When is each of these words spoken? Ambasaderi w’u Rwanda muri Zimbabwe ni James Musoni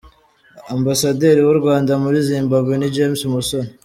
Ambasaderi 0.75 1.41
w’u 1.47 1.55
Rwanda 1.59 1.91
muri 2.03 2.17
Zimbabwe 2.29 2.73
ni 2.77 2.87
James 2.95 3.21
Musoni 3.31 3.71